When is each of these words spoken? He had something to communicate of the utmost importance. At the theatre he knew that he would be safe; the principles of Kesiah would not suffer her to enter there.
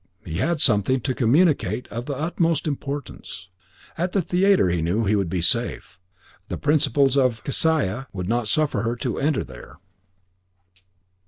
He 0.25 0.37
had 0.37 0.59
something 0.59 0.99
to 1.01 1.13
communicate 1.13 1.87
of 1.89 2.07
the 2.07 2.15
utmost 2.15 2.65
importance. 2.65 3.49
At 3.99 4.13
the 4.13 4.21
theatre 4.23 4.67
he 4.67 4.81
knew 4.81 5.03
that 5.03 5.09
he 5.09 5.15
would 5.15 5.29
be 5.29 5.43
safe; 5.43 5.99
the 6.47 6.57
principles 6.57 7.17
of 7.17 7.43
Kesiah 7.43 8.07
would 8.11 8.27
not 8.27 8.47
suffer 8.47 8.81
her 8.81 8.95
to 8.95 9.19
enter 9.19 9.43
there. 9.43 9.77